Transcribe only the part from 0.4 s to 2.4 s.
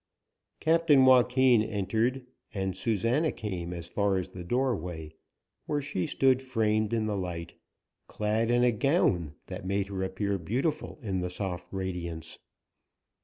Captain Joaquin entered,